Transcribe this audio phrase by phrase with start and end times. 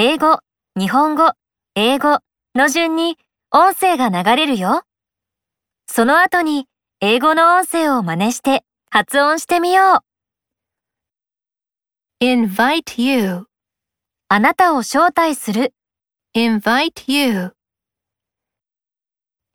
[0.00, 0.38] 英語、
[0.78, 1.32] 日本語、
[1.74, 2.20] 英語
[2.54, 3.18] の順に
[3.50, 4.84] 音声が流れるよ。
[5.88, 6.68] その後に
[7.00, 10.04] 英語の音声を真似して発音してみよ
[12.20, 12.24] う。
[12.24, 13.46] invite you
[14.28, 15.74] あなたを招待する。
[16.32, 17.52] invite you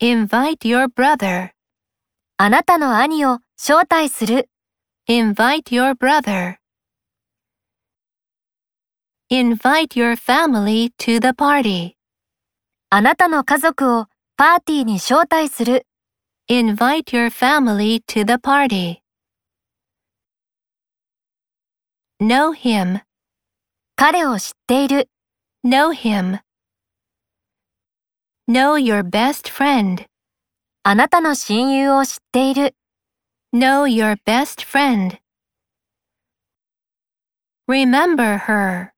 [0.02, 1.52] invite your brother
[2.36, 4.50] あなたの兄を招待する。
[5.08, 6.63] invite your brother
[9.33, 11.93] invite your family to the party
[12.91, 14.07] あなたの家族を
[14.37, 15.87] パーティーに招待する。
[16.49, 19.01] invite your family to the party
[22.23, 23.03] know him
[23.97, 25.11] 彼を知っている。
[25.67, 26.41] know him
[28.49, 30.07] know your best friend
[30.85, 32.75] あなたの親友を知っている。
[33.53, 35.19] know your best friend
[37.69, 38.92] remember her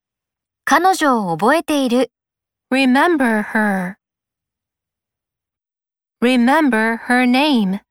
[0.67, 2.11] 彼女を覚えている。
[2.71, 3.97] remember her
[6.19, 7.81] remember her name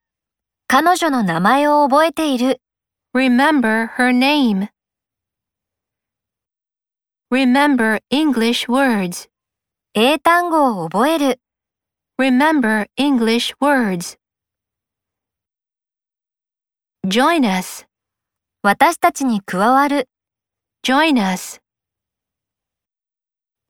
[0.66, 2.60] 彼女の名前を覚えている。
[3.14, 4.68] remember her name
[7.30, 9.28] remember English words
[9.94, 11.40] 英単語を覚える。
[12.18, 14.18] remember English words
[17.06, 17.86] join us
[18.62, 20.08] 私たちに加わる。
[20.82, 21.63] join us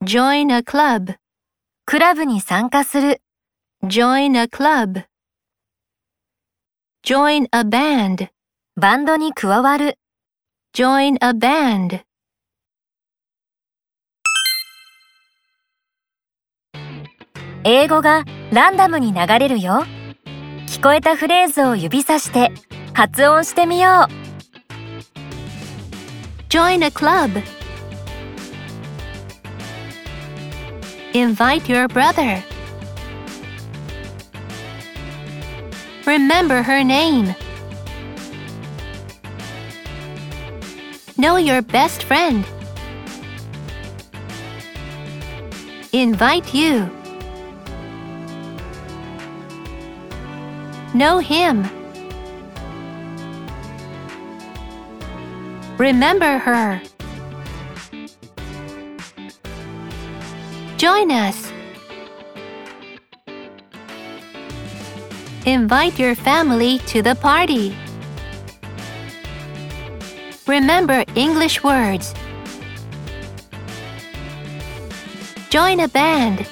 [0.04, 1.14] join a club
[1.86, 3.22] クラブに参加する。
[3.82, 5.02] join a club
[7.02, 8.28] join a band
[8.76, 9.98] バンドに加わる。
[10.74, 12.02] join a band
[17.64, 19.84] 英語がランダムに流れるよ。
[20.66, 22.52] 聞こえたフレーズを指さして
[22.92, 24.12] 発音してみよう。
[26.50, 27.63] join a club
[31.14, 32.42] invite your brother.
[36.04, 37.34] Remember her name.
[41.16, 42.44] Know your best friend.
[45.92, 46.90] Invite you.
[50.92, 51.64] Know him.
[55.78, 56.82] Remember her.
[60.83, 61.51] Join us.
[65.45, 67.75] Invite your family to the party.
[70.47, 72.13] Remember English words.
[75.49, 76.45] Join a band.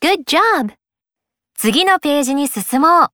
[0.00, 0.72] Good job!
[1.54, 3.11] 次のページに進もう。